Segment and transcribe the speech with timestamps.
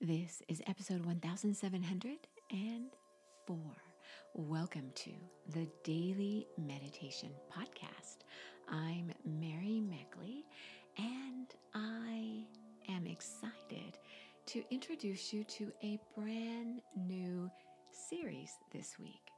[0.00, 3.56] This is episode 1704.
[4.34, 5.10] Welcome to
[5.48, 8.18] the Daily Meditation Podcast.
[8.68, 10.44] I'm Mary Meckley,
[10.96, 12.44] and I
[12.88, 13.98] am excited
[14.46, 17.50] to introduce you to a brand new
[17.90, 19.32] series this week.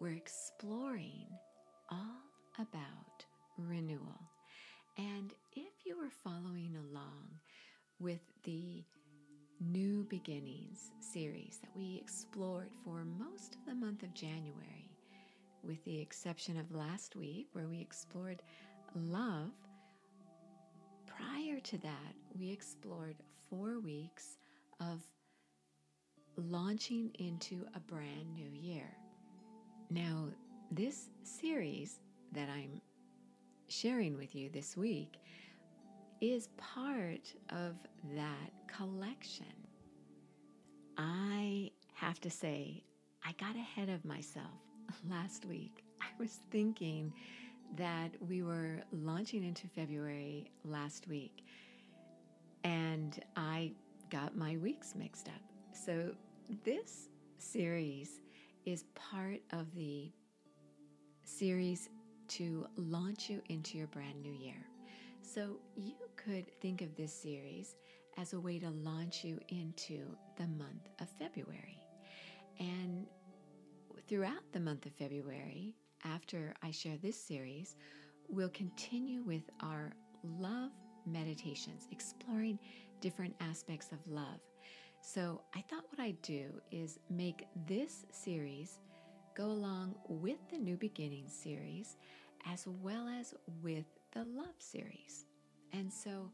[0.00, 1.28] We're exploring
[1.90, 2.24] all
[2.58, 3.24] about
[3.56, 4.20] renewal.
[4.98, 7.38] And if you were following along
[8.00, 8.29] with
[9.80, 14.90] New Beginnings series that we explored for most of the month of January,
[15.64, 18.42] with the exception of last week where we explored
[18.94, 19.52] love.
[21.06, 23.16] Prior to that, we explored
[23.48, 24.36] four weeks
[24.80, 25.00] of
[26.36, 28.94] launching into a brand new year.
[29.88, 30.26] Now,
[30.70, 32.00] this series
[32.32, 32.82] that I'm
[33.68, 35.16] sharing with you this week
[36.20, 37.76] is part of
[38.14, 39.46] that collection.
[41.00, 42.84] I have to say,
[43.24, 44.60] I got ahead of myself
[45.10, 45.82] last week.
[46.02, 47.12] I was thinking
[47.76, 51.44] that we were launching into February last week,
[52.64, 53.72] and I
[54.10, 55.40] got my weeks mixed up.
[55.72, 56.12] So,
[56.64, 58.20] this series
[58.66, 60.10] is part of the
[61.24, 61.88] series
[62.28, 64.66] to launch you into your brand new year.
[65.22, 67.76] So you could think of this series
[68.20, 71.82] as a way to launch you into the month of February.
[72.58, 73.06] And
[74.06, 77.76] throughout the month of February, after I share this series,
[78.28, 80.70] we'll continue with our love
[81.06, 82.58] meditations, exploring
[83.00, 84.40] different aspects of love.
[85.00, 88.80] So I thought what I'd do is make this series
[89.34, 91.96] go along with the New Beginnings series
[92.46, 95.24] as well as with the Love series.
[95.72, 96.30] And so,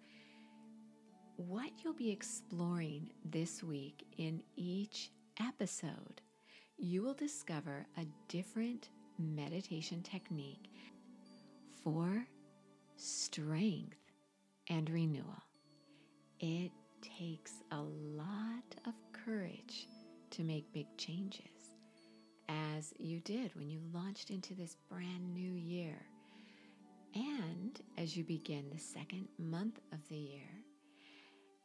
[1.37, 6.23] what you'll be exploring this week in each episode,
[6.79, 10.71] you will discover a different meditation technique
[11.83, 12.27] for
[12.97, 13.99] strength
[14.69, 15.43] and renewal.
[16.41, 16.73] It
[17.03, 19.89] takes a lot of courage
[20.31, 21.75] to make big changes,
[22.49, 25.97] as you did when you launched into this brand new year.
[27.15, 30.49] And as you begin the second month of the year,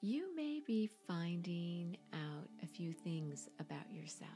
[0.03, 4.31] you may be finding out a few things about yourself.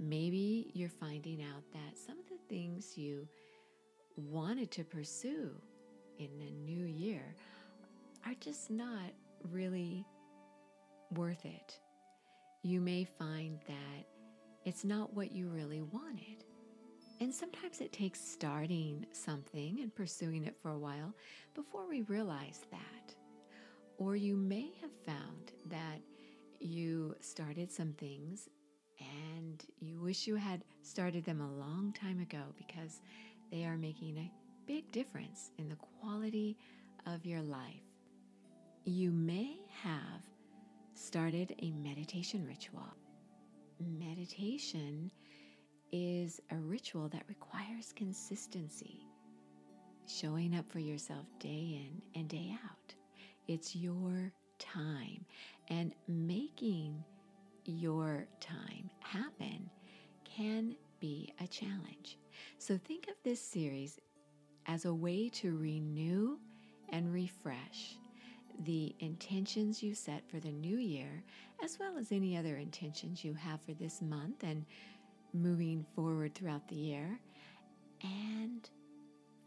[0.00, 3.28] Maybe you're finding out that some of the things you
[4.16, 5.50] wanted to pursue
[6.18, 7.34] in the new year
[8.24, 9.10] are just not
[9.52, 10.06] really
[11.14, 11.78] worth it.
[12.62, 14.06] You may find that
[14.64, 16.44] it's not what you really wanted.
[17.20, 21.12] And sometimes it takes starting something and pursuing it for a while
[21.54, 23.14] before we realize that.
[23.98, 26.00] Or you may have found that
[26.60, 28.48] you started some things
[29.00, 33.00] and you wish you had started them a long time ago because
[33.50, 34.32] they are making a
[34.66, 36.56] big difference in the quality
[37.06, 37.82] of your life.
[38.84, 40.22] You may have
[40.94, 42.88] started a meditation ritual.
[43.80, 45.10] Meditation
[45.92, 49.06] is a ritual that requires consistency,
[50.06, 52.94] showing up for yourself day in and day out.
[53.48, 55.24] It's your time,
[55.68, 57.04] and making
[57.64, 59.70] your time happen
[60.24, 62.18] can be a challenge.
[62.58, 64.00] So think of this series
[64.66, 66.38] as a way to renew
[66.90, 67.96] and refresh
[68.64, 71.22] the intentions you set for the new year,
[71.62, 74.64] as well as any other intentions you have for this month and
[75.32, 77.20] moving forward throughout the year
[78.02, 78.70] and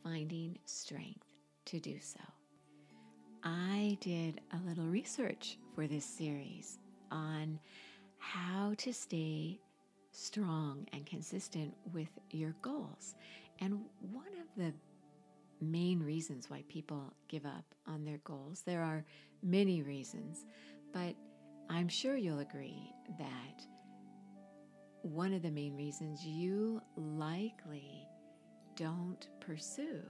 [0.04, 1.34] finding strength
[1.66, 2.20] to do so.
[3.44, 6.80] I did a little research for this series
[7.12, 7.60] on
[8.18, 9.60] how to stay
[10.12, 13.16] strong and consistent with your goals.
[13.60, 14.74] And one of the
[15.62, 19.06] main reasons why people give up on their goals, there are
[19.42, 20.46] many reasons,
[20.94, 21.16] but
[21.70, 23.64] I'm sure you'll agree that
[25.02, 28.06] one of the main reasons you likely
[28.76, 30.02] don't pursue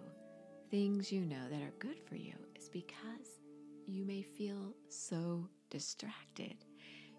[0.69, 3.41] things you know that are good for you is because
[3.87, 6.63] you may feel so distracted.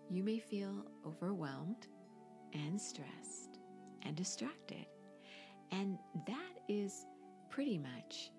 [0.09, 1.89] You may feel overwhelmed
[2.53, 3.59] and stressed
[4.03, 4.87] and distracted.
[5.73, 7.07] And that is
[7.49, 8.31] pretty much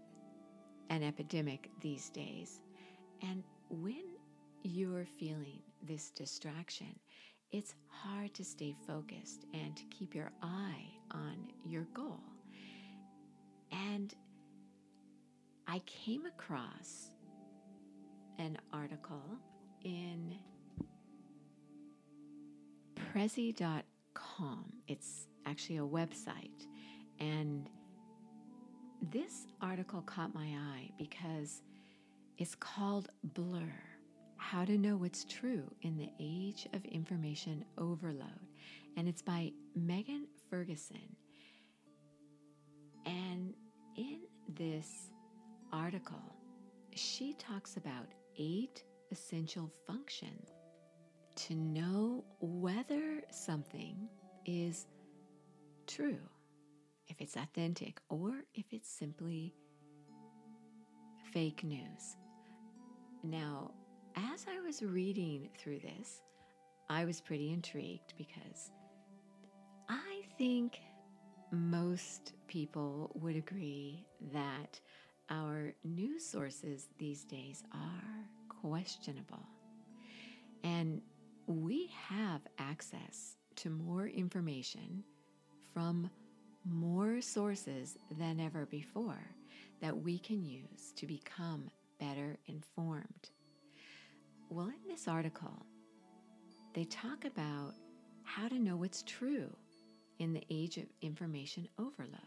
[0.89, 2.61] an epidemic these days.
[3.21, 4.03] And when
[4.63, 6.97] you're feeling this distraction,
[7.51, 12.21] it's hard to stay focused and to keep your eye on your goal.
[13.71, 14.13] And
[15.71, 17.11] I came across
[18.39, 19.23] an article
[19.85, 20.35] in
[22.95, 24.65] Prezi.com.
[24.89, 26.67] It's actually a website.
[27.21, 27.69] And
[29.13, 31.61] this article caught my eye because
[32.37, 33.71] it's called Blur
[34.35, 38.49] How to Know What's True in the Age of Information Overload.
[38.97, 41.15] And it's by Megan Ferguson.
[43.05, 43.53] And
[43.95, 44.19] in
[44.49, 45.11] this
[45.71, 46.21] article,
[46.95, 48.07] she talks about
[48.37, 50.49] eight essential functions
[51.35, 54.09] to know whether something
[54.45, 54.87] is
[55.87, 56.19] true,
[57.07, 59.53] if it's authentic, or if it's simply
[61.31, 62.17] fake news.
[63.23, 63.71] Now,
[64.15, 66.21] as I was reading through this,
[66.89, 68.71] I was pretty intrigued because
[69.87, 70.79] I think
[71.51, 74.79] most people would agree that
[75.31, 78.27] our news sources these days are
[78.61, 79.47] questionable.
[80.63, 81.01] And
[81.47, 85.03] we have access to more information
[85.73, 86.09] from
[86.65, 89.23] more sources than ever before
[89.81, 91.69] that we can use to become
[91.99, 93.29] better informed.
[94.49, 95.65] Well, in this article,
[96.73, 97.73] they talk about
[98.23, 99.49] how to know what's true
[100.19, 102.19] in the age of information overload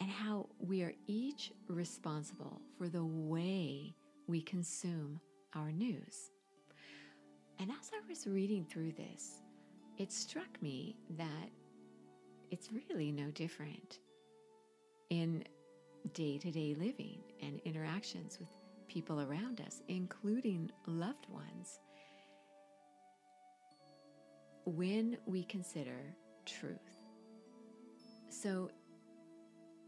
[0.00, 3.94] and how we are each responsible for the way
[4.26, 5.20] we consume
[5.54, 6.30] our news.
[7.58, 9.40] And as I was reading through this,
[9.98, 11.50] it struck me that
[12.50, 14.00] it's really no different
[15.10, 15.44] in
[16.12, 18.48] day to day living and interactions with
[18.88, 21.80] people around us, including loved ones,
[24.66, 26.14] when we consider
[26.46, 26.78] truth.
[28.28, 28.70] So,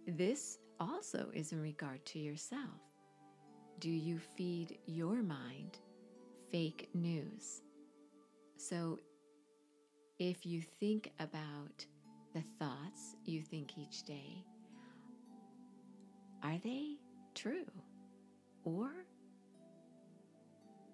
[0.06, 2.80] this also is in regard to yourself.
[3.80, 5.78] Do you feed your mind
[6.50, 7.62] fake news?
[8.56, 8.98] So,
[10.18, 11.84] if you think about
[12.34, 14.44] the thoughts you think each day,
[16.42, 16.96] are they
[17.34, 17.70] true?
[18.64, 18.90] Or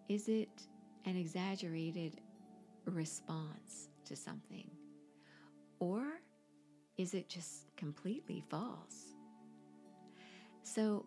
[0.09, 0.67] is it
[1.05, 2.21] an exaggerated
[2.87, 4.69] response to something?
[5.79, 6.22] Or
[6.99, 9.15] is it just completely false?
[10.63, 11.05] So,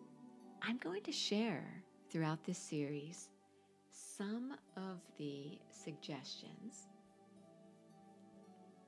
[0.62, 1.64] I'm going to share
[2.10, 3.28] throughout this series
[3.90, 6.88] some of the suggestions,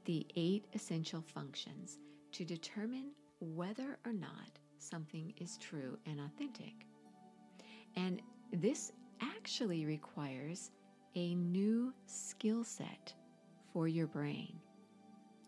[0.05, 1.99] the eight essential functions
[2.33, 3.11] to determine
[3.41, 6.87] whether or not something is true and authentic.
[7.97, 8.23] And
[8.53, 10.71] this actually requires
[11.15, 13.13] a new skill set
[13.73, 14.55] for your brain.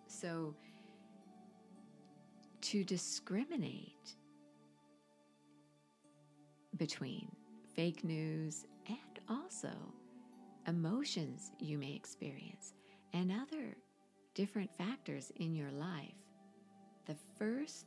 [0.06, 0.54] So,
[2.70, 4.14] to discriminate
[6.76, 7.28] between
[7.74, 9.72] fake news and also
[10.68, 12.74] emotions you may experience
[13.12, 13.74] and other
[14.34, 16.14] different factors in your life,
[17.06, 17.86] the first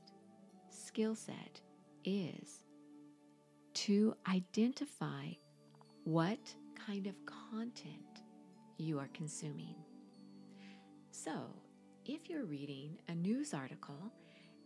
[0.69, 1.62] skill set
[2.03, 2.65] is
[3.75, 5.27] to identify
[6.03, 6.53] what
[6.85, 8.21] kind of content
[8.77, 9.75] you are consuming.
[11.12, 11.31] So,
[12.06, 14.12] if you're reading a news article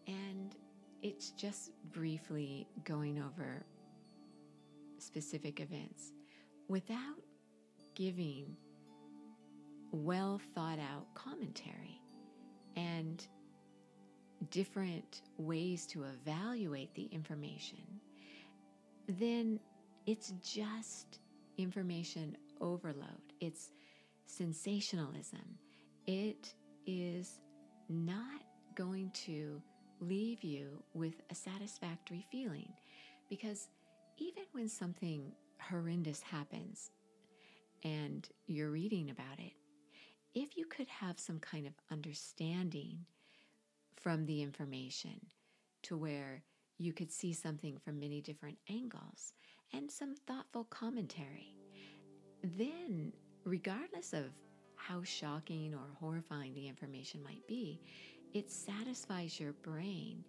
[0.08, 0.56] and
[1.02, 3.66] it's just briefly going over
[4.98, 6.14] specific events
[6.68, 7.22] without
[7.96, 8.56] giving
[9.92, 12.02] well thought out commentary
[12.76, 13.28] and
[14.52, 18.00] different ways to evaluate the information,
[19.08, 19.60] then
[20.06, 21.20] it's just
[21.58, 23.34] information overload.
[23.40, 23.72] It's
[24.26, 25.58] sensationalism.
[26.06, 26.54] It
[26.86, 27.40] is
[27.90, 28.42] not
[28.76, 29.62] going to
[30.00, 32.72] leave you with a satisfactory feeling.
[33.30, 33.68] Because
[34.18, 36.92] even when something horrendous happens
[37.84, 39.54] and you're reading about it,
[40.34, 43.06] if you could have some kind of understanding
[43.96, 45.20] from the information
[45.84, 46.44] to where
[46.78, 49.34] you could see something from many different angles
[49.74, 51.56] and some thoughtful commentary,
[52.44, 53.12] then,
[53.46, 54.26] regardless of
[54.76, 57.82] how shocking or horrifying the information might be,
[58.34, 60.24] it satisfies your brain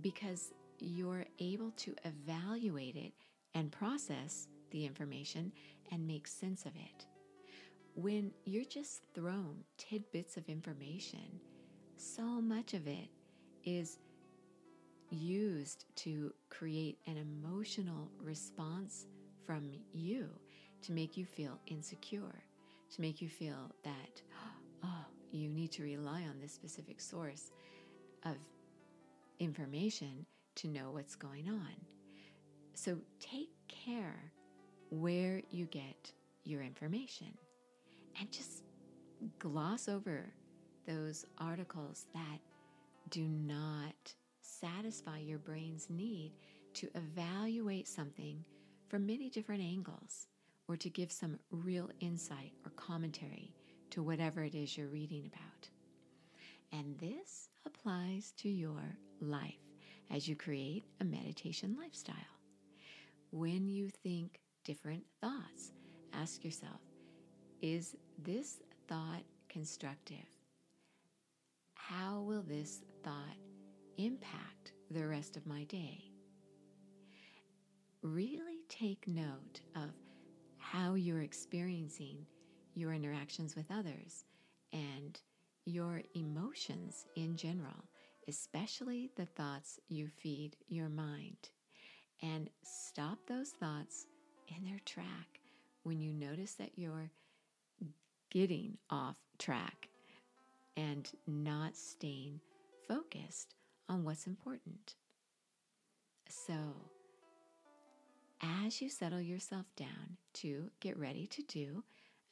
[0.00, 3.12] because you're able to evaluate it
[3.54, 5.52] and process the information
[5.90, 7.06] and make sense of it.
[7.94, 11.40] When you're just thrown tidbits of information,
[11.96, 13.08] so much of it
[13.64, 13.98] is
[15.10, 19.06] used to create an emotional response
[19.44, 20.28] from you
[20.82, 22.44] to make you feel insecure,
[22.94, 24.22] to make you feel that,
[24.84, 27.50] oh, you need to rely on this specific source
[28.24, 28.36] of
[29.38, 31.74] information to know what's going on.
[32.74, 34.32] So take care
[34.90, 36.12] where you get
[36.44, 37.32] your information
[38.18, 38.62] and just
[39.38, 40.24] gloss over
[40.86, 42.40] those articles that
[43.10, 46.32] do not satisfy your brain's need
[46.74, 48.44] to evaluate something
[48.88, 50.26] from many different angles
[50.68, 53.52] or to give some real insight or commentary
[53.90, 55.68] to whatever it is you're reading about.
[56.72, 59.54] And this applies to your life
[60.10, 62.14] as you create a meditation lifestyle.
[63.30, 65.72] When you think different thoughts,
[66.12, 66.80] ask yourself
[67.60, 70.26] is this thought constructive?
[71.74, 73.36] How will this thought
[73.96, 76.04] impact the rest of my day?
[78.02, 79.90] Really take note of
[80.58, 82.26] how you're experiencing
[82.78, 84.24] your interactions with others
[84.72, 85.20] and
[85.64, 87.84] your emotions in general,
[88.28, 91.50] especially the thoughts you feed your mind.
[92.22, 94.06] And stop those thoughts
[94.48, 95.40] in their track
[95.82, 97.10] when you notice that you're
[98.30, 99.88] getting off track
[100.76, 102.40] and not staying
[102.86, 103.54] focused
[103.88, 104.94] on what's important.
[106.28, 106.54] So,
[108.42, 111.84] as you settle yourself down to get ready to do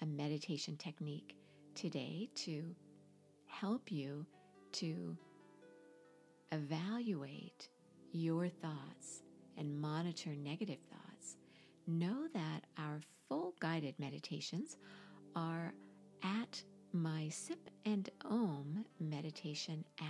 [0.02, 1.36] a meditation technique
[1.74, 2.74] today to
[3.46, 4.26] help you
[4.72, 5.16] to
[6.52, 7.68] evaluate
[8.12, 9.22] your thoughts
[9.56, 11.36] and monitor negative thoughts,
[11.86, 14.76] know that our full guided meditations
[15.34, 15.72] are
[16.22, 16.62] at
[16.92, 20.06] my Sip and Om meditation app.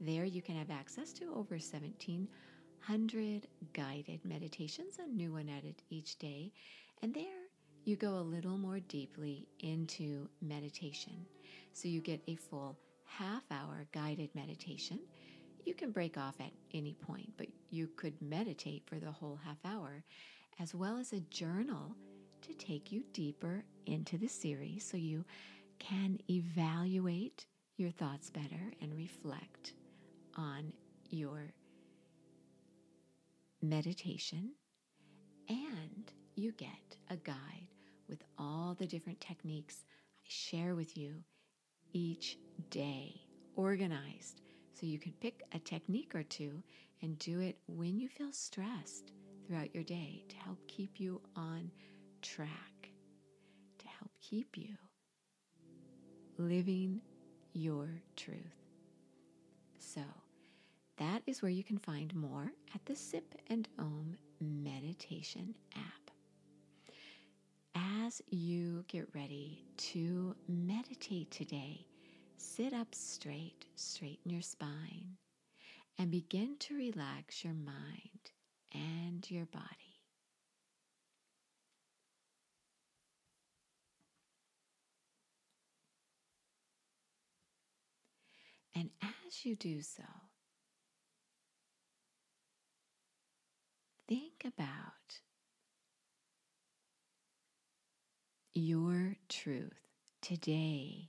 [0.00, 6.18] There you can have access to over 1,700 guided meditations, a new one added each
[6.18, 6.52] day.
[7.02, 7.41] And there
[7.84, 11.26] you go a little more deeply into meditation.
[11.72, 15.00] So you get a full half hour guided meditation.
[15.64, 19.58] You can break off at any point, but you could meditate for the whole half
[19.64, 20.04] hour,
[20.60, 21.94] as well as a journal
[22.42, 25.24] to take you deeper into the series so you
[25.78, 27.46] can evaluate
[27.76, 29.74] your thoughts better and reflect
[30.36, 30.72] on
[31.10, 31.52] your
[33.60, 34.52] meditation.
[35.48, 37.68] And you get a guide
[38.08, 39.84] with all the different techniques
[40.24, 41.14] I share with you
[41.92, 42.38] each
[42.70, 43.20] day,
[43.56, 44.40] organized,
[44.72, 46.62] so you can pick a technique or two
[47.02, 49.12] and do it when you feel stressed
[49.46, 51.70] throughout your day to help keep you on
[52.22, 52.90] track,
[53.78, 54.76] to help keep you
[56.38, 57.00] living
[57.52, 58.38] your truth.
[59.78, 60.00] So,
[60.96, 66.01] that is where you can find more at the Sip and Om meditation app.
[68.12, 71.86] As you get ready to meditate today,
[72.36, 75.16] sit up straight, straighten your spine,
[75.98, 78.32] and begin to relax your mind
[78.74, 80.02] and your body.
[88.74, 90.02] And as you do so,
[94.06, 95.20] think about
[98.54, 99.88] your truth
[100.20, 101.08] today,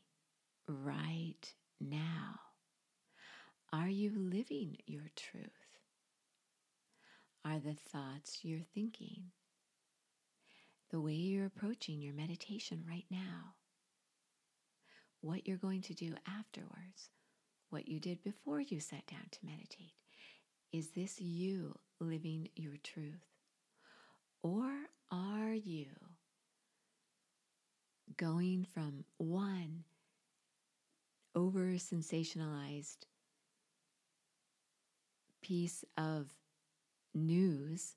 [0.68, 2.40] right now.
[3.74, 5.50] Are you living your truth?
[7.44, 9.32] Are the thoughts you're thinking
[10.90, 13.56] the way you're approaching your meditation right now?
[15.20, 17.10] What you're going to do afterwards?
[17.72, 19.96] What you did before you sat down to meditate?
[20.72, 23.26] Is this you living your truth?
[24.42, 24.72] Or
[25.12, 25.88] are you
[28.18, 29.84] going from one
[31.36, 33.06] over sensationalized
[35.42, 36.28] piece of
[37.14, 37.96] news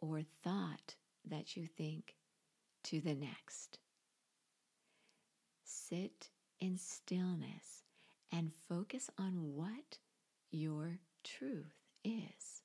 [0.00, 0.94] or thought
[1.24, 2.16] that you think
[2.84, 3.78] to the next.
[5.64, 6.30] Sit
[6.60, 7.84] in stillness
[8.32, 9.98] and focus on what
[10.50, 12.62] your truth is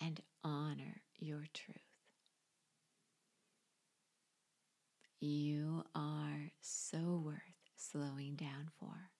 [0.00, 1.87] and honor your truth.
[5.20, 7.40] you are so worth
[7.76, 9.10] slowing down for.